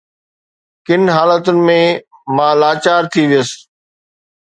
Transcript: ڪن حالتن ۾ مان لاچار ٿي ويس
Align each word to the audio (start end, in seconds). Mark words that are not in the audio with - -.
ڪن 0.85 1.03
حالتن 1.15 1.57
۾ 1.69 1.77
مان 2.35 2.51
لاچار 2.61 3.01
ٿي 3.11 3.21
ويس 3.29 3.49